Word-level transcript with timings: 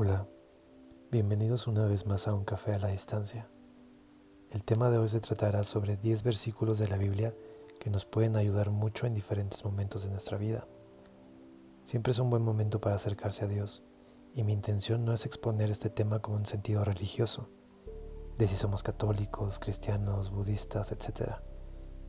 Hola, 0.00 0.28
bienvenidos 1.10 1.66
una 1.66 1.84
vez 1.84 2.06
más 2.06 2.28
a 2.28 2.34
un 2.34 2.44
café 2.44 2.72
a 2.72 2.78
la 2.78 2.86
distancia. 2.86 3.48
El 4.48 4.62
tema 4.62 4.90
de 4.90 4.98
hoy 4.98 5.08
se 5.08 5.18
tratará 5.18 5.64
sobre 5.64 5.96
10 5.96 6.22
versículos 6.22 6.78
de 6.78 6.86
la 6.86 6.96
Biblia 6.96 7.34
que 7.80 7.90
nos 7.90 8.06
pueden 8.06 8.36
ayudar 8.36 8.70
mucho 8.70 9.08
en 9.08 9.14
diferentes 9.14 9.64
momentos 9.64 10.04
de 10.04 10.10
nuestra 10.10 10.38
vida. 10.38 10.68
Siempre 11.82 12.12
es 12.12 12.20
un 12.20 12.30
buen 12.30 12.44
momento 12.44 12.80
para 12.80 12.94
acercarse 12.94 13.44
a 13.44 13.48
Dios 13.48 13.82
y 14.34 14.44
mi 14.44 14.52
intención 14.52 15.04
no 15.04 15.12
es 15.12 15.26
exponer 15.26 15.68
este 15.68 15.90
tema 15.90 16.20
como 16.20 16.36
un 16.36 16.46
sentido 16.46 16.84
religioso, 16.84 17.48
de 18.38 18.46
si 18.46 18.54
somos 18.54 18.84
católicos, 18.84 19.58
cristianos, 19.58 20.30
budistas, 20.30 20.92
etc. 20.92 21.40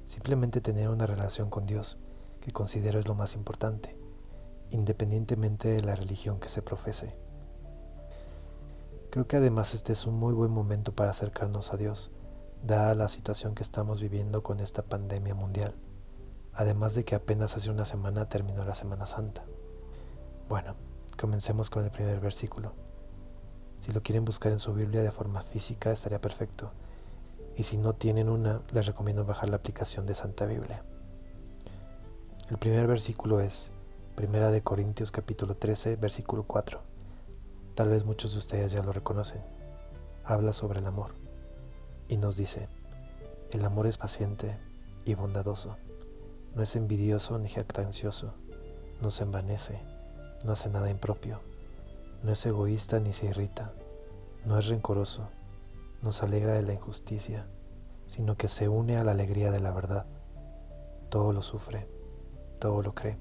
Simplemente 0.06 0.62
tener 0.62 0.90
una 0.90 1.08
relación 1.08 1.50
con 1.50 1.66
Dios, 1.66 1.98
que 2.40 2.52
considero 2.52 3.00
es 3.00 3.08
lo 3.08 3.16
más 3.16 3.34
importante, 3.34 3.98
independientemente 4.70 5.70
de 5.70 5.82
la 5.82 5.96
religión 5.96 6.40
que 6.40 6.50
se 6.50 6.62
profese. 6.62 7.18
Creo 9.10 9.26
que 9.26 9.38
además 9.38 9.74
este 9.74 9.94
es 9.94 10.06
un 10.06 10.20
muy 10.20 10.34
buen 10.34 10.52
momento 10.52 10.94
para 10.94 11.10
acercarnos 11.10 11.74
a 11.74 11.78
Dios, 11.78 12.12
dada 12.62 12.94
la 12.94 13.10
situación 13.10 13.56
que 13.56 13.64
estamos 13.64 14.02
viviendo 14.02 14.44
con 14.44 14.60
esta 14.60 14.84
pandemia 14.84 15.34
mundial, 15.34 15.74
además 16.54 16.94
de 16.94 17.04
que 17.06 17.16
apenas 17.16 17.58
hace 17.58 17.72
una 17.72 17.86
semana 17.86 18.30
terminó 18.30 18.64
la 18.66 18.76
Semana 18.76 19.08
Santa. 19.08 19.44
Bueno, 20.48 20.76
comencemos 21.20 21.72
con 21.72 21.86
el 21.86 21.90
primer 21.90 22.20
versículo. 22.20 22.74
Si 23.80 23.92
lo 23.92 24.04
quieren 24.04 24.26
buscar 24.26 24.52
en 24.52 24.60
su 24.60 24.76
Biblia 24.76 25.02
de 25.02 25.12
forma 25.12 25.42
física 25.42 25.92
estaría 25.92 26.22
perfecto, 26.22 26.72
y 27.56 27.64
si 27.64 27.78
no 27.78 27.94
tienen 27.94 28.30
una, 28.30 28.62
les 28.72 28.86
recomiendo 28.86 29.26
bajar 29.26 29.50
la 29.50 29.56
aplicación 29.56 30.06
de 30.06 30.14
Santa 30.14 30.46
Biblia. 30.46 30.84
El 32.52 32.60
primer 32.60 32.86
versículo 32.86 33.40
es 33.40 33.72
Primera 34.14 34.52
de 34.52 34.62
Corintios 34.62 35.10
capítulo 35.10 35.56
13, 35.58 35.96
versículo 35.96 36.44
4. 36.44 36.89
Tal 37.80 37.88
vez 37.88 38.04
muchos 38.04 38.34
de 38.34 38.40
ustedes 38.40 38.74
ya 38.74 38.84
lo 38.84 38.92
reconocen. 38.92 39.42
Habla 40.26 40.52
sobre 40.52 40.80
el 40.80 40.86
amor 40.86 41.12
y 42.10 42.18
nos 42.18 42.36
dice, 42.36 42.68
el 43.52 43.64
amor 43.64 43.88
es 43.88 43.98
paciente 43.98 44.58
y 45.06 45.14
bondadoso, 45.14 45.78
no 46.56 46.62
es 46.62 46.76
envidioso 46.76 47.40
ni 47.40 47.48
jactancioso, 47.48 48.34
no 49.00 49.12
se 49.12 49.24
envanece, 49.24 49.80
no 50.44 50.52
hace 50.52 50.70
nada 50.70 50.92
impropio, 50.92 51.40
no 52.22 52.34
es 52.34 52.46
egoísta 52.46 53.00
ni 53.00 53.14
se 53.14 53.28
irrita, 53.28 53.72
no 54.44 54.60
es 54.60 54.68
rencoroso, 54.68 55.30
no 56.02 56.12
se 56.12 56.26
alegra 56.26 56.56
de 56.56 56.64
la 56.64 56.74
injusticia, 56.74 57.48
sino 58.08 58.36
que 58.36 58.50
se 58.50 58.68
une 58.68 58.98
a 58.98 59.06
la 59.06 59.12
alegría 59.12 59.52
de 59.52 59.62
la 59.62 59.72
verdad. 59.72 60.06
Todo 61.08 61.32
lo 61.32 61.42
sufre, 61.42 61.88
todo 62.60 62.82
lo 62.82 62.94
cree, 62.94 63.18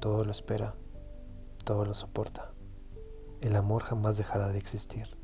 todo 0.00 0.24
lo 0.24 0.30
espera, 0.30 0.74
todo 1.62 1.84
lo 1.84 1.92
soporta 1.92 2.55
el 3.40 3.56
amor 3.56 3.82
jamás 3.82 4.16
dejará 4.16 4.48
de 4.48 4.58
existir. 4.58 5.16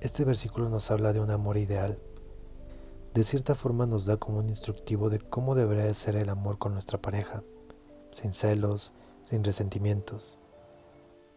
Este 0.00 0.24
versículo 0.24 0.68
nos 0.68 0.90
habla 0.90 1.12
de 1.12 1.20
un 1.20 1.30
amor 1.30 1.56
ideal. 1.56 1.98
De 3.14 3.24
cierta 3.24 3.54
forma 3.54 3.86
nos 3.86 4.06
da 4.06 4.16
como 4.16 4.38
un 4.38 4.48
instructivo 4.48 5.10
de 5.10 5.18
cómo 5.18 5.54
debería 5.54 5.92
ser 5.94 6.16
el 6.16 6.28
amor 6.28 6.58
con 6.58 6.72
nuestra 6.72 7.02
pareja, 7.02 7.42
sin 8.12 8.32
celos, 8.32 8.92
sin 9.28 9.44
resentimientos. 9.44 10.38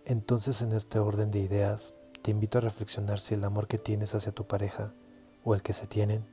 Entonces 0.05 0.61
en 0.61 0.71
este 0.71 0.99
orden 0.99 1.31
de 1.31 1.39
ideas, 1.39 1.95
te 2.21 2.31
invito 2.31 2.59
a 2.59 2.61
reflexionar 2.61 3.19
si 3.19 3.33
el 3.33 3.43
amor 3.43 3.67
que 3.67 3.77
tienes 3.77 4.15
hacia 4.15 4.31
tu 4.31 4.45
pareja, 4.45 4.93
o 5.43 5.55
el 5.55 5.61
que 5.61 5.73
se 5.73 5.87
tienen, 5.87 6.25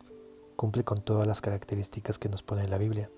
cumple 0.54 0.84
con 0.84 1.02
todas 1.02 1.26
las 1.26 1.40
características 1.40 2.18
que 2.18 2.28
nos 2.28 2.42
pone 2.42 2.68
la 2.68 2.78
Biblia. 2.78 3.10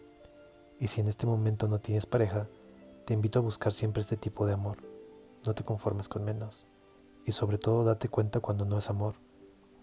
Y 0.78 0.88
si 0.88 1.00
en 1.00 1.08
este 1.08 1.26
momento 1.26 1.68
no 1.68 1.80
tienes 1.80 2.06
pareja, 2.06 2.48
te 3.04 3.12
invito 3.12 3.40
a 3.40 3.42
buscar 3.42 3.72
siempre 3.72 4.00
este 4.00 4.16
tipo 4.16 4.46
de 4.46 4.54
amor 4.54 4.91
no 5.44 5.54
te 5.54 5.64
conformes 5.64 6.08
con 6.08 6.24
menos. 6.24 6.66
Y 7.24 7.32
sobre 7.32 7.58
todo 7.58 7.84
date 7.84 8.08
cuenta 8.08 8.40
cuando 8.40 8.64
no 8.64 8.78
es 8.78 8.90
amor, 8.90 9.16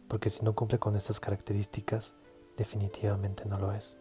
porque 0.07 0.29
si 0.29 0.43
no 0.43 0.55
cumple 0.55 0.79
con 0.79 0.95
estas 0.95 1.19
características, 1.19 2.15
definitivamente 2.57 3.45
no 3.45 3.59
lo 3.59 3.71
es. 3.71 3.97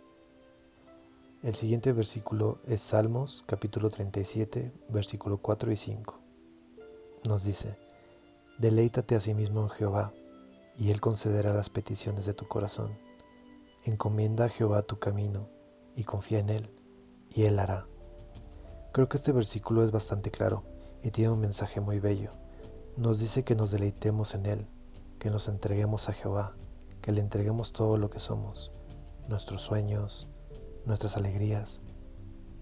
El 1.43 1.55
siguiente 1.55 1.93
versículo 1.93 2.59
es 2.67 2.81
Salmos 2.81 3.45
capítulo 3.47 3.91
37, 3.91 4.73
versículo 4.89 5.39
4 5.39 5.71
y 5.71 5.77
5. 5.77 6.19
Nos 7.29 7.45
dice, 7.45 7.79
Deleítate 8.59 9.15
a 9.15 9.21
sí 9.21 9.35
mismo 9.35 9.63
en 9.63 9.69
Jehová, 9.69 10.13
y 10.77 10.91
Él 10.91 11.01
concederá 11.01 11.53
las 11.53 11.71
peticiones 11.71 12.27
de 12.27 12.35
tu 12.35 12.49
corazón. 12.49 12.91
Encomienda 13.85 14.47
a 14.47 14.49
Jehová 14.49 14.83
tu 14.83 14.99
camino, 14.99 15.49
y 15.95 16.03
confía 16.03 16.41
en 16.41 16.51
Él, 16.51 16.71
y 17.31 17.45
Él 17.45 17.61
hará. 17.61 17.87
Creo 18.93 19.09
que 19.09 19.17
este 19.17 19.31
versículo 19.31 19.85
es 19.85 19.93
bastante 19.93 20.33
claro 20.33 20.65
y 21.03 21.11
tiene 21.11 21.33
un 21.33 21.41
mensaje 21.41 21.81
muy 21.81 22.01
bello. 22.01 22.33
Nos 22.97 23.21
dice 23.21 23.45
que 23.45 23.55
nos 23.55 23.71
deleitemos 23.71 24.35
en 24.35 24.47
Él, 24.47 24.67
que 25.19 25.31
nos 25.31 25.49
entreguemos 25.49 26.09
a 26.09 26.13
Jehová, 26.13 26.55
que 27.01 27.13
le 27.13 27.21
entreguemos 27.21 27.73
todo 27.73 27.97
lo 27.97 28.11
que 28.11 28.19
somos, 28.19 28.73
nuestros 29.29 29.63
sueños, 29.63 30.29
nuestras 30.85 31.17
alegrías, 31.17 31.81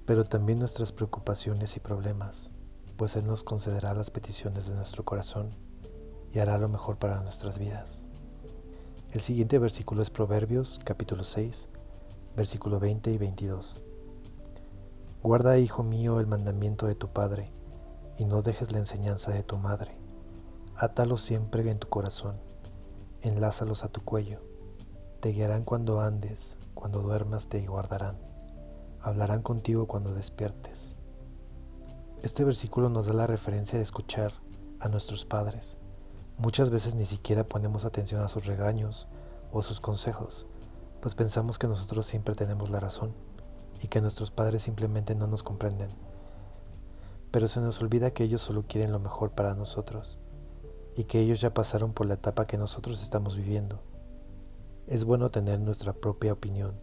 pero 0.04 0.24
también 0.24 0.58
nuestras 0.58 0.92
preocupaciones 0.92 1.76
y 1.76 1.80
problemas, 1.80 2.50
pues 2.96 3.16
Él 3.16 3.24
nos 3.24 3.44
concederá 3.44 3.94
las 3.94 4.10
peticiones 4.10 4.66
de 4.66 4.74
nuestro 4.74 5.04
corazón 5.04 5.50
y 6.32 6.38
hará 6.38 6.58
lo 6.58 6.68
mejor 6.68 6.98
para 6.98 7.20
nuestras 7.22 7.58
vidas. 7.58 8.02
El 9.12 9.20
siguiente 9.20 9.58
versículo 9.58 10.02
es 10.02 10.10
Proverbios 10.10 10.78
capítulo 10.84 11.24
6, 11.24 11.68
versículo 12.36 12.78
20 12.78 13.12
y 13.12 13.18
22. 13.18 13.82
Guarda, 15.22 15.58
hijo 15.58 15.82
mío, 15.82 16.20
el 16.20 16.26
mandamiento 16.26 16.86
de 16.86 16.94
tu 16.94 17.08
Padre, 17.08 17.46
y 18.18 18.24
no 18.24 18.42
dejes 18.42 18.72
la 18.72 18.78
enseñanza 18.78 19.32
de 19.32 19.42
tu 19.42 19.58
madre. 19.58 19.96
Átalos 20.74 21.22
siempre 21.22 21.68
en 21.70 21.78
tu 21.78 21.88
corazón, 21.88 22.36
enlázalos 23.22 23.84
a 23.84 23.88
tu 23.88 24.02
cuello. 24.02 24.40
Te 25.20 25.30
guiarán 25.30 25.64
cuando 25.64 26.00
andes, 26.00 26.58
cuando 26.74 27.02
duermas 27.02 27.48
te 27.48 27.66
guardarán. 27.66 28.18
Hablarán 29.00 29.42
contigo 29.42 29.86
cuando 29.86 30.14
despiertes. 30.14 30.94
Este 32.22 32.44
versículo 32.44 32.88
nos 32.88 33.06
da 33.06 33.14
la 33.14 33.26
referencia 33.26 33.78
de 33.78 33.84
escuchar 33.84 34.32
a 34.80 34.88
nuestros 34.88 35.24
padres. 35.24 35.78
Muchas 36.38 36.70
veces 36.70 36.94
ni 36.94 37.04
siquiera 37.04 37.44
ponemos 37.44 37.84
atención 37.84 38.20
a 38.22 38.28
sus 38.28 38.46
regaños 38.46 39.08
o 39.52 39.62
sus 39.62 39.80
consejos, 39.80 40.46
pues 41.00 41.14
pensamos 41.14 41.58
que 41.58 41.68
nosotros 41.68 42.04
siempre 42.04 42.34
tenemos 42.34 42.68
la 42.68 42.80
razón 42.80 43.14
y 43.80 43.88
que 43.88 44.00
nuestros 44.00 44.30
padres 44.30 44.62
simplemente 44.62 45.14
no 45.14 45.26
nos 45.26 45.42
comprenden 45.42 45.90
pero 47.36 47.48
se 47.48 47.60
nos 47.60 47.82
olvida 47.82 48.12
que 48.12 48.24
ellos 48.24 48.40
solo 48.40 48.64
quieren 48.66 48.92
lo 48.92 48.98
mejor 48.98 49.32
para 49.32 49.54
nosotros 49.54 50.18
y 50.94 51.04
que 51.04 51.20
ellos 51.20 51.38
ya 51.38 51.52
pasaron 51.52 51.92
por 51.92 52.06
la 52.06 52.14
etapa 52.14 52.46
que 52.46 52.56
nosotros 52.56 53.02
estamos 53.02 53.36
viviendo. 53.36 53.82
Es 54.86 55.04
bueno 55.04 55.28
tener 55.28 55.60
nuestra 55.60 55.92
propia 55.92 56.32
opinión, 56.32 56.80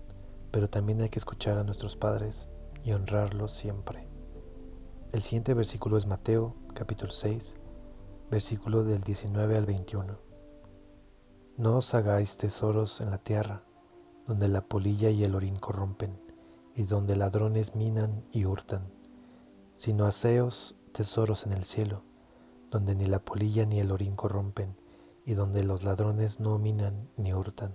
pero 0.52 0.70
también 0.70 1.02
hay 1.02 1.10
que 1.10 1.18
escuchar 1.18 1.58
a 1.58 1.64
nuestros 1.64 1.96
padres 1.96 2.50
y 2.84 2.92
honrarlos 2.92 3.52
siempre. 3.52 4.08
El 5.12 5.24
siguiente 5.24 5.56
versículo 5.56 5.98
es 5.98 6.06
Mateo 6.06 6.54
capítulo 6.76 7.12
6, 7.12 7.58
versículo 8.30 8.84
del 8.84 9.02
19 9.02 9.58
al 9.58 9.66
21. 9.66 10.20
No 11.58 11.78
os 11.78 11.96
hagáis 11.96 12.38
tesoros 12.38 13.02
en 13.02 13.10
la 13.10 13.18
tierra, 13.18 13.64
donde 14.28 14.50
la 14.50 14.62
polilla 14.62 15.10
y 15.10 15.24
el 15.24 15.34
orín 15.34 15.56
corrompen, 15.56 16.22
y 16.76 16.84
donde 16.84 17.16
ladrones 17.16 17.74
minan 17.74 18.24
y 18.32 18.46
hurtan 18.46 19.02
sino 19.74 20.06
aseos 20.06 20.78
tesoros 20.92 21.46
en 21.46 21.54
el 21.54 21.66
cielo, 21.66 22.04
donde 22.72 22.96
ni 22.96 23.06
la 23.06 23.20
polilla 23.20 23.66
ni 23.66 23.80
el 23.80 23.92
orín 23.92 24.16
corrompen, 24.16 24.76
y 25.26 25.34
donde 25.34 25.64
los 25.64 25.84
ladrones 25.84 26.40
no 26.40 26.58
minan 26.58 27.10
ni 27.18 27.34
hurtan, 27.34 27.74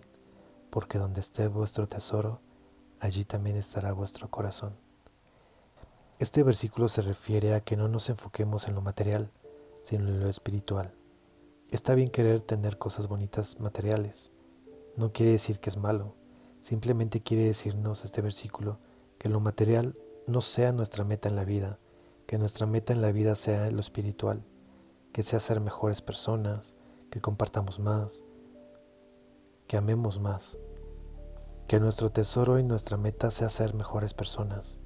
porque 0.70 0.98
donde 0.98 1.20
esté 1.20 1.48
vuestro 1.48 1.88
tesoro, 1.88 2.40
allí 3.00 3.24
también 3.24 3.56
estará 3.56 3.92
vuestro 3.92 4.30
corazón. 4.30 4.76
Este 6.18 6.42
versículo 6.42 6.88
se 6.88 7.02
refiere 7.02 7.54
a 7.54 7.60
que 7.60 7.76
no 7.76 7.88
nos 7.88 8.08
enfoquemos 8.08 8.66
en 8.66 8.74
lo 8.74 8.82
material, 8.82 9.30
sino 9.82 10.08
en 10.08 10.20
lo 10.20 10.28
espiritual. 10.28 10.92
Está 11.70 11.94
bien 11.94 12.08
querer 12.08 12.40
tener 12.40 12.76
cosas 12.76 13.08
bonitas 13.08 13.60
materiales. 13.60 14.32
No 14.96 15.12
quiere 15.12 15.32
decir 15.32 15.60
que 15.60 15.70
es 15.70 15.76
malo, 15.76 16.14
simplemente 16.60 17.22
quiere 17.22 17.44
decirnos 17.44 18.04
este 18.04 18.20
versículo 18.20 18.78
que 19.18 19.28
lo 19.28 19.40
material 19.40 19.94
no 20.26 20.40
sea 20.40 20.72
nuestra 20.72 21.04
meta 21.04 21.28
en 21.28 21.36
la 21.36 21.44
vida, 21.44 21.78
que 22.28 22.36
nuestra 22.36 22.66
meta 22.66 22.92
en 22.92 23.00
la 23.00 23.10
vida 23.10 23.34
sea 23.34 23.70
lo 23.70 23.80
espiritual, 23.80 24.44
que 25.14 25.22
sea 25.22 25.40
ser 25.40 25.62
mejores 25.62 26.02
personas, 26.02 26.74
que 27.10 27.22
compartamos 27.22 27.80
más, 27.80 28.22
que 29.66 29.78
amemos 29.78 30.20
más, 30.20 30.58
que 31.66 31.80
nuestro 31.80 32.12
tesoro 32.12 32.58
y 32.58 32.64
nuestra 32.64 32.98
meta 32.98 33.30
sea 33.30 33.48
ser 33.48 33.72
mejores 33.72 34.12
personas, 34.12 34.78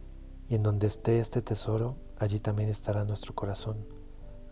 y 0.47 0.55
en 0.55 0.63
donde 0.63 0.87
esté 0.87 1.19
este 1.19 1.43
tesoro, 1.43 1.97
allí 2.17 2.39
también 2.39 2.69
estará 2.69 3.05
nuestro 3.05 3.35
corazón, 3.35 3.89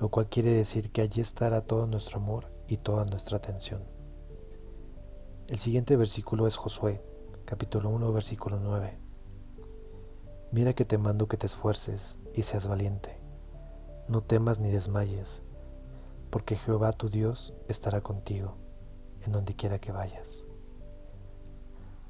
lo 0.00 0.08
cual 0.08 0.28
quiere 0.28 0.52
decir 0.52 0.90
que 0.90 1.02
allí 1.02 1.20
estará 1.20 1.60
todo 1.60 1.86
nuestro 1.86 2.18
amor 2.18 2.52
y 2.66 2.78
toda 2.78 3.04
nuestra 3.04 3.36
atención. 3.36 3.84
El 5.46 5.60
siguiente 5.60 5.96
versículo 5.96 6.48
es 6.48 6.56
Josué, 6.56 7.00
capítulo 7.44 7.88
1, 7.90 8.12
versículo 8.12 8.58
9. 8.58 9.09
Mira 10.52 10.72
que 10.72 10.84
te 10.84 10.98
mando 10.98 11.28
que 11.28 11.36
te 11.36 11.46
esfuerces 11.46 12.18
y 12.34 12.42
seas 12.42 12.66
valiente. 12.66 13.16
No 14.08 14.22
temas 14.22 14.58
ni 14.58 14.70
desmayes, 14.70 15.42
porque 16.30 16.56
Jehová 16.56 16.92
tu 16.92 17.08
Dios 17.08 17.56
estará 17.68 18.00
contigo 18.00 18.56
en 19.24 19.30
donde 19.30 19.54
quiera 19.54 19.78
que 19.78 19.92
vayas. 19.92 20.44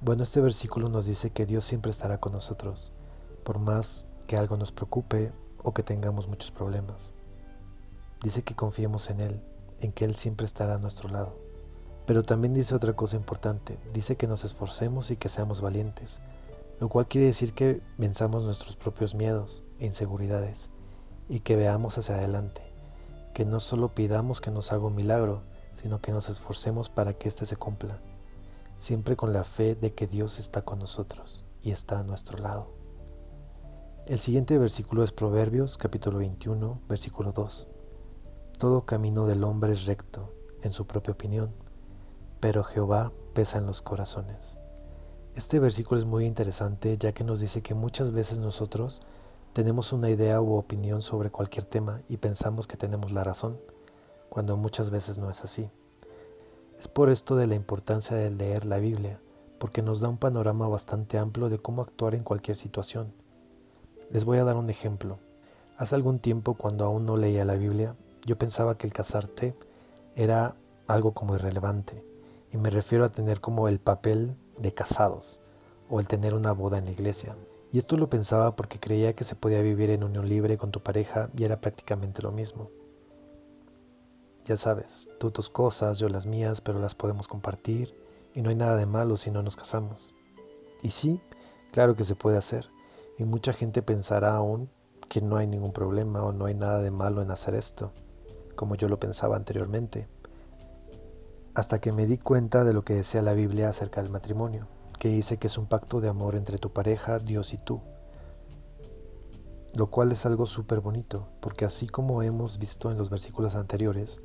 Bueno, 0.00 0.22
este 0.22 0.40
versículo 0.40 0.88
nos 0.88 1.04
dice 1.04 1.30
que 1.30 1.44
Dios 1.44 1.66
siempre 1.66 1.90
estará 1.90 2.18
con 2.18 2.32
nosotros, 2.32 2.92
por 3.44 3.58
más 3.58 4.08
que 4.26 4.38
algo 4.38 4.56
nos 4.56 4.72
preocupe 4.72 5.32
o 5.62 5.74
que 5.74 5.82
tengamos 5.82 6.26
muchos 6.26 6.50
problemas. 6.50 7.12
Dice 8.22 8.42
que 8.42 8.56
confiemos 8.56 9.10
en 9.10 9.20
Él, 9.20 9.42
en 9.80 9.92
que 9.92 10.06
Él 10.06 10.14
siempre 10.14 10.46
estará 10.46 10.76
a 10.76 10.78
nuestro 10.78 11.10
lado. 11.10 11.38
Pero 12.06 12.22
también 12.22 12.54
dice 12.54 12.74
otra 12.74 12.94
cosa 12.94 13.16
importante, 13.16 13.78
dice 13.92 14.16
que 14.16 14.26
nos 14.26 14.44
esforcemos 14.44 15.10
y 15.10 15.16
que 15.16 15.28
seamos 15.28 15.60
valientes, 15.60 16.20
lo 16.80 16.88
cual 16.88 17.06
quiere 17.06 17.26
decir 17.26 17.52
que 17.52 17.82
venzamos 17.98 18.42
nuestros 18.42 18.74
propios 18.74 19.14
miedos 19.14 19.62
e 19.78 19.86
inseguridades 19.86 20.70
y 21.28 21.40
que 21.40 21.54
veamos 21.54 21.98
hacia 21.98 22.16
adelante, 22.16 22.62
que 23.34 23.44
no 23.44 23.60
solo 23.60 23.94
pidamos 23.94 24.40
que 24.40 24.50
nos 24.50 24.72
haga 24.72 24.86
un 24.86 24.94
milagro, 24.94 25.42
sino 25.74 26.00
que 26.00 26.10
nos 26.10 26.30
esforcemos 26.30 26.88
para 26.88 27.12
que 27.12 27.28
éste 27.28 27.44
se 27.44 27.56
cumpla, 27.56 28.00
siempre 28.78 29.14
con 29.14 29.34
la 29.34 29.44
fe 29.44 29.74
de 29.74 29.92
que 29.92 30.06
Dios 30.06 30.38
está 30.38 30.62
con 30.62 30.78
nosotros 30.78 31.44
y 31.62 31.70
está 31.70 32.00
a 32.00 32.02
nuestro 32.02 32.38
lado. 32.38 32.72
El 34.06 34.18
siguiente 34.18 34.56
versículo 34.56 35.04
es 35.04 35.12
Proverbios 35.12 35.76
capítulo 35.76 36.18
21, 36.18 36.80
versículo 36.88 37.32
2. 37.32 37.68
Todo 38.58 38.86
camino 38.86 39.26
del 39.26 39.44
hombre 39.44 39.74
es 39.74 39.84
recto 39.84 40.32
en 40.62 40.72
su 40.72 40.86
propia 40.86 41.12
opinión, 41.12 41.52
pero 42.40 42.64
Jehová 42.64 43.12
pesa 43.34 43.58
en 43.58 43.66
los 43.66 43.82
corazones. 43.82 44.56
Este 45.36 45.60
versículo 45.60 46.00
es 46.00 46.06
muy 46.06 46.26
interesante 46.26 46.98
ya 46.98 47.12
que 47.12 47.22
nos 47.22 47.38
dice 47.38 47.62
que 47.62 47.74
muchas 47.74 48.10
veces 48.10 48.40
nosotros 48.40 49.00
tenemos 49.52 49.92
una 49.92 50.10
idea 50.10 50.40
u 50.40 50.54
opinión 50.54 51.02
sobre 51.02 51.30
cualquier 51.30 51.64
tema 51.64 52.02
y 52.08 52.16
pensamos 52.16 52.66
que 52.66 52.76
tenemos 52.76 53.12
la 53.12 53.22
razón, 53.22 53.56
cuando 54.28 54.56
muchas 54.56 54.90
veces 54.90 55.18
no 55.18 55.30
es 55.30 55.44
así. 55.44 55.70
Es 56.78 56.88
por 56.88 57.10
esto 57.10 57.36
de 57.36 57.46
la 57.46 57.54
importancia 57.54 58.16
de 58.16 58.30
leer 58.30 58.64
la 58.64 58.78
Biblia, 58.78 59.20
porque 59.58 59.82
nos 59.82 60.00
da 60.00 60.08
un 60.08 60.18
panorama 60.18 60.66
bastante 60.66 61.16
amplio 61.16 61.48
de 61.48 61.58
cómo 61.58 61.82
actuar 61.82 62.16
en 62.16 62.24
cualquier 62.24 62.56
situación. 62.56 63.12
Les 64.10 64.24
voy 64.24 64.38
a 64.38 64.44
dar 64.44 64.56
un 64.56 64.68
ejemplo. 64.68 65.18
Hace 65.76 65.94
algún 65.94 66.18
tiempo, 66.18 66.54
cuando 66.54 66.84
aún 66.84 67.06
no 67.06 67.16
leía 67.16 67.44
la 67.44 67.54
Biblia, 67.54 67.94
yo 68.26 68.36
pensaba 68.36 68.76
que 68.76 68.86
el 68.86 68.92
casarte 68.92 69.54
era 70.16 70.56
algo 70.88 71.12
como 71.12 71.36
irrelevante, 71.36 72.04
y 72.50 72.56
me 72.56 72.70
refiero 72.70 73.04
a 73.04 73.10
tener 73.10 73.40
como 73.40 73.68
el 73.68 73.78
papel 73.78 74.36
de 74.58 74.72
casados, 74.74 75.40
o 75.88 76.00
el 76.00 76.06
tener 76.06 76.34
una 76.34 76.52
boda 76.52 76.78
en 76.78 76.86
la 76.86 76.92
iglesia. 76.92 77.36
Y 77.72 77.78
esto 77.78 77.96
lo 77.96 78.08
pensaba 78.08 78.56
porque 78.56 78.80
creía 78.80 79.14
que 79.14 79.24
se 79.24 79.36
podía 79.36 79.62
vivir 79.62 79.90
en 79.90 80.02
unión 80.02 80.28
libre 80.28 80.58
con 80.58 80.70
tu 80.70 80.80
pareja 80.82 81.30
y 81.36 81.44
era 81.44 81.60
prácticamente 81.60 82.22
lo 82.22 82.32
mismo. 82.32 82.70
Ya 84.44 84.56
sabes, 84.56 85.10
tú 85.18 85.30
tus 85.30 85.48
cosas, 85.48 85.98
yo 85.98 86.08
las 86.08 86.26
mías, 86.26 86.60
pero 86.60 86.80
las 86.80 86.94
podemos 86.94 87.28
compartir 87.28 87.94
y 88.34 88.42
no 88.42 88.50
hay 88.50 88.56
nada 88.56 88.76
de 88.76 88.86
malo 88.86 89.16
si 89.16 89.30
no 89.30 89.42
nos 89.42 89.56
casamos. 89.56 90.14
Y 90.82 90.90
sí, 90.90 91.20
claro 91.70 91.94
que 91.94 92.04
se 92.04 92.16
puede 92.16 92.38
hacer. 92.38 92.68
Y 93.18 93.24
mucha 93.24 93.52
gente 93.52 93.82
pensará 93.82 94.34
aún 94.34 94.70
que 95.08 95.20
no 95.20 95.36
hay 95.36 95.46
ningún 95.46 95.72
problema 95.72 96.24
o 96.24 96.32
no 96.32 96.46
hay 96.46 96.54
nada 96.54 96.80
de 96.80 96.90
malo 96.90 97.22
en 97.22 97.30
hacer 97.30 97.54
esto, 97.54 97.92
como 98.56 98.74
yo 98.74 98.88
lo 98.88 98.98
pensaba 98.98 99.36
anteriormente. 99.36 100.08
Hasta 101.60 101.78
que 101.78 101.92
me 101.92 102.06
di 102.06 102.16
cuenta 102.16 102.64
de 102.64 102.72
lo 102.72 102.86
que 102.86 102.94
decía 102.94 103.20
la 103.20 103.34
Biblia 103.34 103.68
acerca 103.68 104.00
del 104.00 104.10
matrimonio 104.10 104.66
que 104.98 105.10
dice 105.10 105.36
que 105.36 105.46
es 105.46 105.58
un 105.58 105.66
pacto 105.66 106.00
de 106.00 106.08
amor 106.08 106.34
entre 106.34 106.56
tu 106.56 106.72
pareja, 106.72 107.18
Dios 107.18 107.52
y 107.52 107.58
tú. 107.58 107.82
Lo 109.74 109.90
cual 109.90 110.10
es 110.10 110.24
algo 110.24 110.46
súper 110.46 110.80
bonito, 110.80 111.28
porque 111.40 111.66
así 111.66 111.86
como 111.86 112.22
hemos 112.22 112.58
visto 112.58 112.90
en 112.90 112.96
los 112.96 113.10
versículos 113.10 113.56
anteriores, 113.56 114.22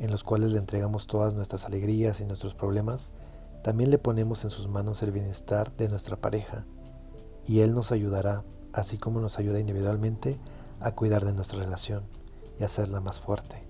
en 0.00 0.10
los 0.10 0.22
cuales 0.22 0.50
le 0.50 0.58
entregamos 0.58 1.06
todas 1.06 1.32
nuestras 1.32 1.64
alegrías 1.64 2.20
y 2.20 2.26
nuestros 2.26 2.54
problemas, 2.54 3.08
también 3.64 3.88
le 3.88 3.96
ponemos 3.96 4.44
en 4.44 4.50
sus 4.50 4.68
manos 4.68 5.02
el 5.02 5.12
bienestar 5.12 5.74
de 5.78 5.88
nuestra 5.88 6.18
pareja, 6.18 6.66
y 7.46 7.60
Él 7.60 7.74
nos 7.74 7.90
ayudará, 7.90 8.44
así 8.74 8.98
como 8.98 9.18
nos 9.22 9.38
ayuda 9.38 9.60
individualmente, 9.60 10.40
a 10.80 10.92
cuidar 10.92 11.24
de 11.24 11.32
nuestra 11.32 11.58
relación 11.58 12.04
y 12.58 12.64
hacerla 12.64 13.00
más 13.00 13.18
fuerte. 13.18 13.66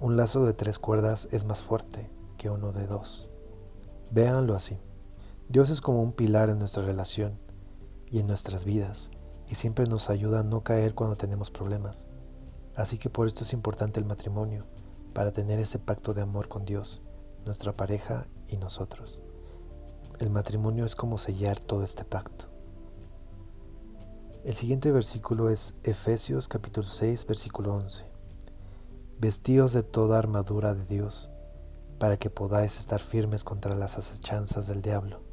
Un 0.00 0.16
lazo 0.16 0.44
de 0.44 0.54
tres 0.54 0.80
cuerdas 0.80 1.28
es 1.30 1.44
más 1.44 1.62
fuerte 1.62 2.15
uno 2.48 2.72
de 2.72 2.86
dos. 2.86 3.30
Véanlo 4.10 4.54
así. 4.54 4.78
Dios 5.48 5.70
es 5.70 5.80
como 5.80 6.02
un 6.02 6.12
pilar 6.12 6.50
en 6.50 6.58
nuestra 6.58 6.84
relación 6.84 7.38
y 8.10 8.18
en 8.20 8.26
nuestras 8.26 8.64
vidas 8.64 9.10
y 9.48 9.54
siempre 9.54 9.86
nos 9.86 10.10
ayuda 10.10 10.40
a 10.40 10.44
no 10.44 10.62
caer 10.62 10.94
cuando 10.94 11.16
tenemos 11.16 11.50
problemas. 11.50 12.08
Así 12.74 12.98
que 12.98 13.10
por 13.10 13.26
esto 13.26 13.44
es 13.44 13.52
importante 13.52 14.00
el 14.00 14.06
matrimonio, 14.06 14.64
para 15.14 15.32
tener 15.32 15.58
ese 15.58 15.78
pacto 15.78 16.12
de 16.12 16.22
amor 16.22 16.48
con 16.48 16.64
Dios, 16.64 17.02
nuestra 17.44 17.76
pareja 17.76 18.26
y 18.48 18.56
nosotros. 18.56 19.22
El 20.18 20.30
matrimonio 20.30 20.84
es 20.84 20.96
como 20.96 21.16
sellar 21.18 21.58
todo 21.58 21.84
este 21.84 22.04
pacto. 22.04 22.46
El 24.44 24.54
siguiente 24.54 24.92
versículo 24.92 25.48
es 25.48 25.74
Efesios 25.82 26.48
capítulo 26.48 26.86
6 26.86 27.26
versículo 27.26 27.74
11. 27.74 28.04
Vestíos 29.18 29.72
de 29.72 29.82
toda 29.82 30.18
armadura 30.18 30.74
de 30.74 30.84
Dios, 30.84 31.30
para 31.98 32.16
que 32.16 32.30
podáis 32.30 32.78
estar 32.78 33.00
firmes 33.00 33.44
contra 33.44 33.74
las 33.74 33.98
acechanzas 33.98 34.66
del 34.66 34.82
diablo 34.82 35.26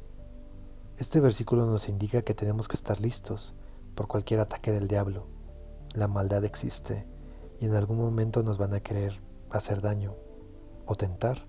este 0.96 1.18
versículo 1.18 1.66
nos 1.66 1.88
indica 1.88 2.22
que 2.22 2.34
tenemos 2.34 2.68
que 2.68 2.76
estar 2.76 3.00
listos 3.00 3.54
por 3.96 4.06
cualquier 4.06 4.38
ataque 4.38 4.70
del 4.70 4.86
diablo. 4.86 5.26
La 5.92 6.06
maldad 6.06 6.44
existe 6.44 7.04
y 7.58 7.64
en 7.64 7.74
algún 7.74 7.98
momento 7.98 8.44
nos 8.44 8.58
van 8.58 8.74
a 8.74 8.80
querer 8.80 9.20
hacer 9.50 9.80
daño 9.80 10.14
o 10.86 10.94
tentar. 10.94 11.48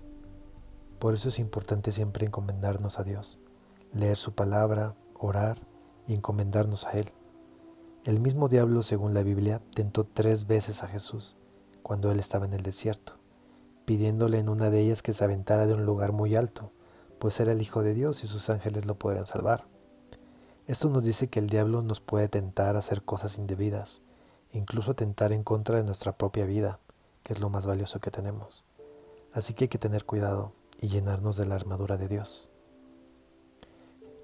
Por 0.98 1.14
eso 1.14 1.28
es 1.28 1.38
importante 1.38 1.92
siempre 1.92 2.26
encomendarnos 2.26 2.98
a 2.98 3.04
Dios, 3.04 3.38
leer 3.92 4.16
su 4.16 4.34
palabra, 4.34 4.96
orar 5.14 5.58
y 6.08 6.14
encomendarnos 6.14 6.84
a 6.84 6.92
Él. 6.92 7.12
El 8.04 8.18
mismo 8.18 8.48
diablo, 8.48 8.82
según 8.82 9.14
la 9.14 9.22
Biblia, 9.22 9.62
tentó 9.74 10.02
tres 10.04 10.48
veces 10.48 10.82
a 10.82 10.88
Jesús 10.88 11.36
cuando 11.84 12.10
Él 12.10 12.18
estaba 12.18 12.46
en 12.46 12.52
el 12.52 12.62
desierto, 12.64 13.20
pidiéndole 13.86 14.38
en 14.38 14.50
una 14.50 14.68
de 14.68 14.80
ellas 14.80 15.02
que 15.02 15.14
se 15.14 15.24
aventara 15.24 15.66
de 15.66 15.72
un 15.72 15.86
lugar 15.86 16.12
muy 16.12 16.36
alto 16.36 16.72
pues 17.18 17.40
era 17.40 17.52
el 17.52 17.62
Hijo 17.62 17.82
de 17.82 17.94
Dios 17.94 18.24
y 18.24 18.26
sus 18.26 18.50
ángeles 18.50 18.86
lo 18.86 18.96
podrían 18.96 19.26
salvar. 19.26 19.64
Esto 20.66 20.88
nos 20.90 21.04
dice 21.04 21.28
que 21.28 21.38
el 21.38 21.48
diablo 21.48 21.82
nos 21.82 22.00
puede 22.00 22.28
tentar 22.28 22.76
a 22.76 22.80
hacer 22.80 23.02
cosas 23.02 23.38
indebidas, 23.38 24.02
incluso 24.52 24.94
tentar 24.94 25.32
en 25.32 25.44
contra 25.44 25.78
de 25.78 25.84
nuestra 25.84 26.16
propia 26.16 26.44
vida, 26.44 26.80
que 27.22 27.32
es 27.32 27.40
lo 27.40 27.50
más 27.50 27.66
valioso 27.66 28.00
que 28.00 28.10
tenemos. 28.10 28.64
Así 29.32 29.54
que 29.54 29.64
hay 29.64 29.68
que 29.68 29.78
tener 29.78 30.04
cuidado 30.04 30.52
y 30.80 30.88
llenarnos 30.88 31.36
de 31.36 31.46
la 31.46 31.54
armadura 31.54 31.96
de 31.96 32.08
Dios. 32.08 32.50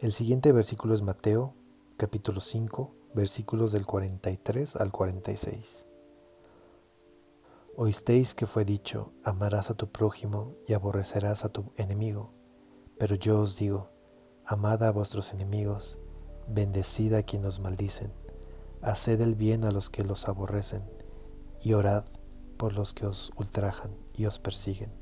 El 0.00 0.12
siguiente 0.12 0.52
versículo 0.52 0.95
es 0.95 1.02
Mateo, 1.02 1.54
capítulo 1.97 2.40
5, 2.40 2.92
versículos 3.14 3.73
del 3.73 3.87
43 3.87 4.76
al 4.76 4.90
46. 4.90 5.87
Oísteis 7.75 8.35
que 8.35 8.47
fue 8.47 8.67
dicho, 8.67 9.14
amarás 9.25 9.71
a 9.71 9.75
tu 9.75 9.91
prójimo 9.91 10.57
y 10.69 10.75
aborrecerás 10.75 11.47
a 11.47 11.49
tu 11.49 11.73
enemigo. 11.76 12.35
Pero 12.99 13.14
yo 13.14 13.41
os 13.41 13.57
digo, 13.57 13.88
amad 14.45 14.83
a 14.83 14.91
vuestros 14.93 15.33
enemigos, 15.33 15.99
bendecid 16.47 17.14
a 17.14 17.23
quienes 17.23 17.49
os 17.49 17.61
maldicen, 17.61 18.12
haced 18.83 19.23
el 19.23 19.37
bien 19.37 19.64
a 19.64 19.71
los 19.71 19.88
que 19.88 20.05
los 20.05 20.29
aborrecen, 20.29 20.83
y 21.62 21.73
orad 21.73 22.05
por 22.59 22.75
los 22.75 22.93
que 22.93 23.07
os 23.07 23.33
ultrajan 23.37 23.97
y 24.12 24.26
os 24.26 24.38
persiguen. 24.38 24.93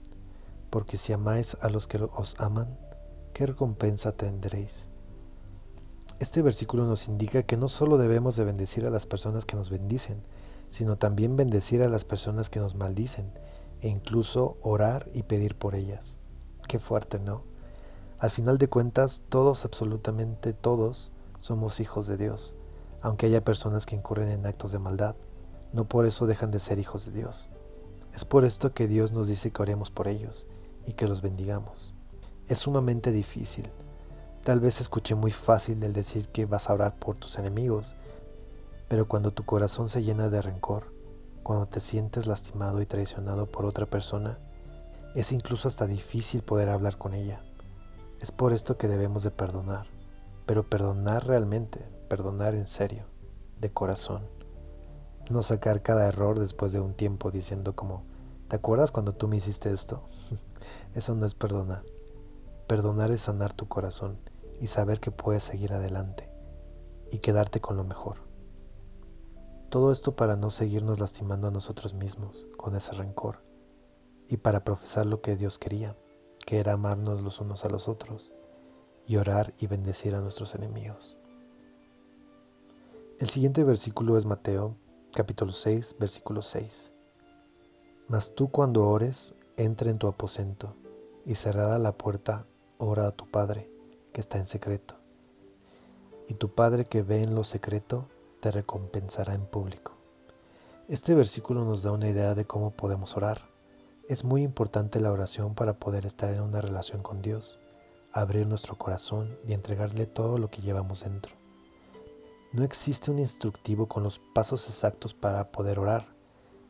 Porque 0.71 0.97
si 0.97 1.12
amáis 1.12 1.57
a 1.62 1.71
los 1.71 1.89
que 1.89 1.99
os 1.99 2.39
aman, 2.39 2.79
¿qué 3.35 3.47
recompensa 3.47 4.12
tendréis? 4.12 4.89
Este 6.21 6.41
versículo 6.41 6.85
nos 6.85 7.09
indica 7.09 7.43
que 7.43 7.57
no 7.57 7.67
solo 7.67 7.99
debemos 7.99 8.37
de 8.37 8.45
bendecir 8.45 8.87
a 8.87 8.91
las 8.91 9.07
personas 9.07 9.45
que 9.45 9.57
nos 9.57 9.71
bendicen, 9.71 10.23
sino 10.71 10.97
también 10.97 11.37
bendecir 11.37 11.83
a 11.83 11.89
las 11.89 12.05
personas 12.05 12.49
que 12.49 12.61
nos 12.61 12.75
maldicen, 12.75 13.31
e 13.83 13.89
incluso 13.89 14.57
orar 14.62 15.09
y 15.12 15.25
pedir 15.25 15.57
por 15.57 15.75
ellas. 15.75 16.19
Qué 16.69 16.79
fuerte, 16.79 17.19
¿no? 17.19 17.43
Al 18.19 18.31
final 18.31 18.59
de 18.59 18.69
cuentas, 18.69 19.23
todos, 19.29 19.65
absolutamente 19.65 20.53
todos, 20.53 21.12
somos 21.39 21.81
hijos 21.81 22.07
de 22.07 22.17
Dios, 22.17 22.55
aunque 23.03 23.27
haya 23.27 23.45
personas 23.45 23.87
que 23.87 23.97
incurren 23.97 24.31
en 24.31 24.47
actos 24.47 24.73
de 24.73 24.79
maldad, 24.79 25.17
no 25.73 25.89
por 25.89 26.07
eso 26.07 26.27
dejan 26.27 26.50
de 26.50 26.61
ser 26.61 26.79
hijos 26.79 27.07
de 27.07 27.12
Dios. 27.12 27.49
Es 28.15 28.25
por 28.25 28.45
esto 28.45 28.75
que 28.75 28.89
Dios 28.89 29.12
nos 29.12 29.29
dice 29.29 29.50
que 29.50 29.62
oremos 29.62 29.91
por 29.91 30.09
ellos 30.09 30.47
y 30.87 30.93
que 30.93 31.09
los 31.09 31.23
bendigamos. 31.23 31.95
Es 32.47 32.59
sumamente 32.59 33.12
difícil. 33.12 33.69
Tal 34.45 34.61
vez 34.61 34.81
escuché 34.81 35.15
muy 35.15 35.31
fácil 35.31 35.83
el 35.83 35.93
decir 35.93 36.29
que 36.29 36.47
vas 36.47 36.69
a 36.69 36.75
orar 36.75 36.97
por 36.97 37.17
tus 37.17 37.39
enemigos, 37.39 37.95
pero 38.90 39.06
cuando 39.06 39.30
tu 39.30 39.44
corazón 39.44 39.88
se 39.88 40.02
llena 40.02 40.30
de 40.30 40.42
rencor, 40.42 40.92
cuando 41.44 41.66
te 41.66 41.78
sientes 41.78 42.26
lastimado 42.26 42.82
y 42.82 42.87
traicionado 42.87 43.47
por 43.47 43.64
otra 43.64 43.87
persona, 43.87 44.40
es 45.14 45.30
incluso 45.30 45.68
hasta 45.68 45.87
difícil 45.87 46.42
poder 46.42 46.68
hablar 46.68 46.99
con 46.99 47.14
ella. 47.14 47.40
Es 48.18 48.32
por 48.32 48.52
esto 48.52 48.78
que 48.78 48.88
debemos 48.88 49.23
de 49.23 49.30
perdonar, 49.30 49.87
pero 50.44 50.68
perdonar 50.68 51.25
realmente, 51.25 51.88
perdonar 52.09 52.56
en 52.56 52.66
serio, 52.66 53.04
de 53.61 53.73
corazón. 53.73 54.23
No 55.30 55.44
sacar 55.44 55.82
cada 55.82 56.09
error 56.09 56.40
después 56.40 56.73
de 56.73 56.80
un 56.80 56.94
tiempo 56.94 57.30
diciendo 57.30 57.76
como, 57.76 58.02
¿Te 58.49 58.56
acuerdas 58.56 58.90
cuando 58.90 59.14
tú 59.14 59.28
me 59.28 59.37
hiciste 59.37 59.70
esto? 59.70 60.02
Eso 60.97 61.14
no 61.14 61.26
es 61.26 61.37
perdonar. 61.37 61.85
Perdonar 62.66 63.12
es 63.12 63.20
sanar 63.20 63.54
tu 63.54 63.68
corazón 63.68 64.18
y 64.61 64.66
saber 64.66 64.99
que 64.99 65.12
puedes 65.12 65.44
seguir 65.44 65.75
adelante 65.75 66.28
y 67.12 67.18
quedarte 67.18 67.61
con 67.61 67.76
lo 67.76 67.85
mejor. 67.85 68.29
Todo 69.71 69.93
esto 69.93 70.17
para 70.17 70.35
no 70.35 70.50
seguirnos 70.50 70.99
lastimando 70.99 71.47
a 71.47 71.53
nosotros 71.53 71.95
mismos 71.95 72.45
con 72.57 72.75
ese 72.75 72.93
rencor 72.93 73.41
y 74.27 74.39
para 74.39 74.65
profesar 74.65 75.07
lo 75.07 75.21
que 75.21 75.37
Dios 75.37 75.61
quería, 75.61 75.97
que 76.45 76.59
era 76.59 76.73
amarnos 76.73 77.23
los 77.23 77.41
unos 77.41 77.65
a 77.65 77.69
los 77.69 77.89
otros 77.89 78.33
y 79.07 79.17
orar 79.17 79.55
y 79.61 79.69
bendecir 79.69 80.17
a 80.17 80.21
nuestros 80.21 80.57
enemigos. 80.57 81.17
El 83.21 83.29
siguiente 83.29 83.62
versículo 83.62 84.19
es 84.19 84.27
Mateo 84.27 84.77
capítulo 85.15 85.53
6 85.53 85.97
versículo 86.00 86.43
6. 86.43 86.91
Mas 88.09 88.35
tú 88.35 88.50
cuando 88.50 88.89
ores, 88.89 89.37
entra 89.57 89.89
en 89.89 89.99
tu 89.99 90.09
aposento 90.09 90.75
y 91.25 91.37
cerrada 91.37 91.79
la 91.79 91.97
puerta, 91.97 92.45
ora 92.79 93.07
a 93.07 93.12
tu 93.12 93.31
Padre 93.31 93.71
que 94.12 94.21
está 94.21 94.39
en 94.39 94.49
secreto. 94.49 94.97
Y 96.27 96.35
tu 96.35 96.57
Padre 96.57 96.85
que 96.87 97.03
ve 97.03 97.23
en 97.23 97.37
lo 97.37 97.45
secreto, 97.45 98.09
te 98.40 98.50
recompensará 98.50 99.35
en 99.35 99.44
público. 99.44 99.92
Este 100.88 101.14
versículo 101.14 101.64
nos 101.64 101.82
da 101.82 101.92
una 101.92 102.09
idea 102.09 102.35
de 102.35 102.47
cómo 102.47 102.73
podemos 102.73 103.16
orar. 103.16 103.42
Es 104.09 104.25
muy 104.25 104.42
importante 104.42 104.99
la 104.99 105.12
oración 105.12 105.54
para 105.54 105.75
poder 105.75 106.06
estar 106.06 106.30
en 106.30 106.40
una 106.40 106.61
relación 106.61 107.02
con 107.02 107.23
Dios, 107.23 107.61
abrir 108.12 108.47
nuestro 108.47 108.76
corazón 108.76 109.38
y 109.47 109.52
entregarle 109.52 110.06
todo 110.06 110.38
lo 110.38 110.49
que 110.49 110.62
llevamos 110.62 111.04
dentro. 111.04 111.37
No 112.52 112.64
existe 112.64 113.12
un 113.12 113.20
instructivo 113.20 113.87
con 113.87 114.02
los 114.02 114.18
pasos 114.35 114.66
exactos 114.68 115.14
para 115.14 115.52
poder 115.52 115.78
orar. 115.78 116.09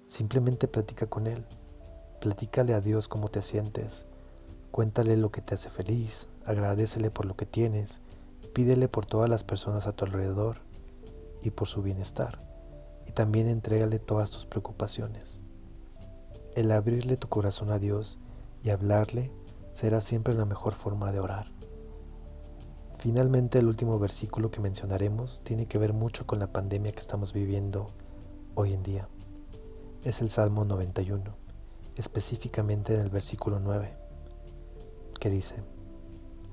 Simplemente 0.06 0.68
platica 0.68 1.06
con 1.06 1.26
Él. 1.26 1.46
Platícale 2.20 2.74
a 2.74 2.82
Dios 2.82 3.08
cómo 3.08 3.28
te 3.28 3.40
sientes. 3.40 4.04
Cuéntale 4.70 5.16
lo 5.16 5.30
que 5.30 5.40
te 5.40 5.54
hace 5.54 5.70
feliz. 5.70 6.28
Agradecele 6.44 7.10
por 7.10 7.24
lo 7.24 7.36
que 7.36 7.46
tienes. 7.46 8.02
Pídele 8.52 8.88
por 8.88 9.06
todas 9.06 9.30
las 9.30 9.44
personas 9.44 9.86
a 9.86 9.92
tu 9.92 10.04
alrededor 10.04 10.69
y 11.42 11.50
por 11.50 11.68
su 11.68 11.82
bienestar. 11.82 12.42
Y 13.06 13.12
también 13.12 13.48
entrégale 13.48 13.98
todas 13.98 14.30
tus 14.30 14.46
preocupaciones. 14.46 15.40
El 16.54 16.72
abrirle 16.72 17.16
tu 17.16 17.28
corazón 17.28 17.70
a 17.70 17.78
Dios 17.78 18.18
y 18.62 18.70
hablarle 18.70 19.32
será 19.72 20.00
siempre 20.00 20.34
la 20.34 20.44
mejor 20.44 20.74
forma 20.74 21.12
de 21.12 21.20
orar. 21.20 21.52
Finalmente, 22.98 23.58
el 23.58 23.66
último 23.66 23.98
versículo 23.98 24.50
que 24.50 24.60
mencionaremos 24.60 25.42
tiene 25.42 25.66
que 25.66 25.78
ver 25.78 25.94
mucho 25.94 26.26
con 26.26 26.38
la 26.38 26.52
pandemia 26.52 26.92
que 26.92 26.98
estamos 26.98 27.32
viviendo 27.32 27.92
hoy 28.54 28.74
en 28.74 28.82
día. 28.82 29.08
Es 30.04 30.20
el 30.20 30.28
Salmo 30.28 30.66
91, 30.66 31.34
específicamente 31.96 32.94
en 32.94 33.00
el 33.00 33.10
versículo 33.10 33.58
9, 33.58 33.96
que 35.18 35.30
dice, 35.30 35.62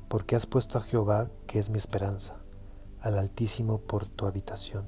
Porque 0.07 0.37
has 0.37 0.45
puesto 0.45 0.77
a 0.77 0.81
Jehová, 0.81 1.29
que 1.47 1.59
es 1.59 1.69
mi 1.69 1.77
esperanza, 1.77 2.37
al 3.01 3.17
Altísimo 3.17 3.79
por 3.79 4.07
tu 4.07 4.25
habitación. 4.25 4.87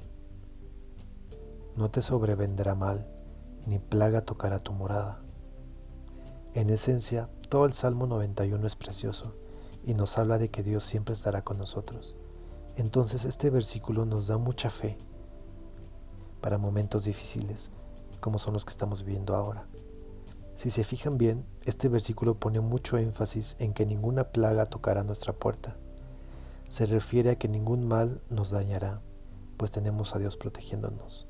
No 1.76 1.90
te 1.90 2.02
sobrevendrá 2.02 2.74
mal, 2.74 3.08
ni 3.66 3.78
plaga 3.78 4.22
tocará 4.22 4.58
tu 4.58 4.72
morada. 4.72 5.22
En 6.54 6.70
esencia, 6.70 7.30
todo 7.48 7.66
el 7.66 7.72
Salmo 7.72 8.06
91 8.06 8.66
es 8.66 8.76
precioso 8.76 9.34
y 9.84 9.94
nos 9.94 10.18
habla 10.18 10.38
de 10.38 10.50
que 10.50 10.62
Dios 10.62 10.84
siempre 10.84 11.14
estará 11.14 11.42
con 11.42 11.58
nosotros. 11.58 12.16
Entonces 12.76 13.24
este 13.24 13.50
versículo 13.50 14.04
nos 14.04 14.26
da 14.26 14.38
mucha 14.38 14.70
fe 14.70 14.98
para 16.40 16.58
momentos 16.58 17.04
difíciles 17.04 17.70
como 18.20 18.38
son 18.38 18.54
los 18.54 18.64
que 18.64 18.70
estamos 18.70 19.02
viviendo 19.02 19.34
ahora. 19.34 19.66
Si 20.54 20.70
se 20.70 20.84
fijan 20.84 21.16
bien, 21.16 21.46
este 21.64 21.88
versículo 21.88 22.38
pone 22.38 22.60
mucho 22.60 22.98
énfasis 22.98 23.56
en 23.58 23.72
que 23.72 23.86
ninguna 23.86 24.24
plaga 24.24 24.66
tocará 24.66 25.02
nuestra 25.02 25.32
puerta. 25.32 25.76
Se 26.70 26.86
refiere 26.86 27.30
a 27.30 27.34
que 27.36 27.48
ningún 27.48 27.84
mal 27.84 28.22
nos 28.30 28.50
dañará, 28.50 29.02
pues 29.56 29.72
tenemos 29.72 30.14
a 30.14 30.20
Dios 30.20 30.36
protegiéndonos. 30.36 31.26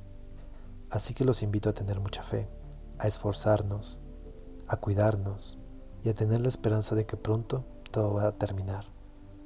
Así 0.90 1.14
que 1.14 1.24
los 1.24 1.42
invito 1.42 1.70
a 1.70 1.72
tener 1.72 1.98
mucha 1.98 2.22
fe, 2.22 2.46
a 2.98 3.08
esforzarnos, 3.08 4.00
a 4.68 4.76
cuidarnos 4.76 5.58
y 6.04 6.10
a 6.10 6.14
tener 6.14 6.42
la 6.42 6.48
esperanza 6.48 6.94
de 6.94 7.06
que 7.06 7.16
pronto 7.16 7.64
todo 7.90 8.12
va 8.12 8.26
a 8.26 8.36
terminar 8.36 8.84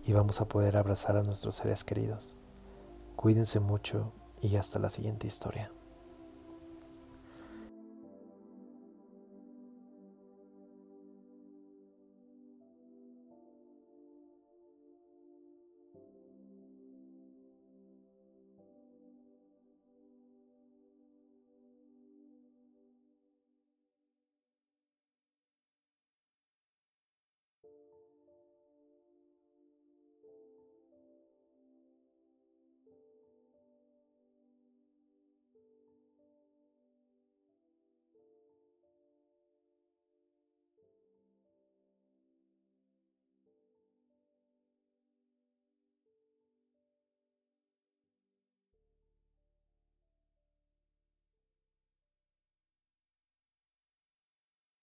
y 0.05 0.13
vamos 0.13 0.41
a 0.41 0.49
poder 0.49 0.77
abrazar 0.77 1.17
a 1.17 1.23
nuestros 1.23 1.55
seres 1.55 1.85
queridos. 1.85 2.35
Cuídense 3.15 3.61
mucho 3.61 4.13
y 4.41 4.57
hasta 4.57 4.81
la 4.81 4.91
siguiente 4.91 5.29
historia. 5.29 5.71